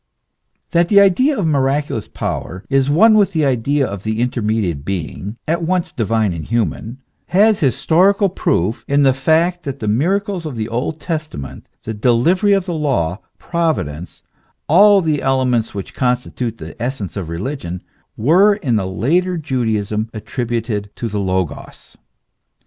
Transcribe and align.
That 0.71 0.89
the 0.89 0.99
idea 0.99 1.37
of 1.37 1.45
miraculous 1.45 2.07
power 2.07 2.63
is 2.71 2.89
one 2.89 3.13
with 3.15 3.33
the 3.33 3.45
idea 3.45 3.85
of 3.85 4.01
the 4.01 4.19
intermediate 4.19 4.83
being, 4.83 5.37
at 5.47 5.61
once 5.61 5.91
divine 5.91 6.33
and 6.33 6.43
human, 6.43 6.97
has 7.27 7.59
historical 7.59 8.27
proof 8.27 8.83
in 8.87 9.03
the 9.03 9.13
fact 9.13 9.61
that 9.61 9.77
the 9.79 9.87
miracles 9.87 10.43
of 10.47 10.55
the 10.55 10.67
Old 10.67 10.99
Testament, 10.99 11.69
the 11.83 11.93
delivery 11.93 12.53
of 12.53 12.65
the 12.65 12.73
law, 12.73 13.19
Providence 13.37 14.23
all 14.67 15.01
the 15.01 15.21
elements 15.21 15.75
which 15.75 15.93
constitute 15.93 16.57
the 16.57 16.75
essence 16.81 17.15
of 17.15 17.29
religion, 17.29 17.83
were 18.17 18.55
in 18.55 18.77
the 18.77 18.87
later 18.87 19.37
Judaism 19.37 20.09
attributed 20.15 20.89
to 20.95 21.09
the 21.09 21.19
Logos. 21.19 21.95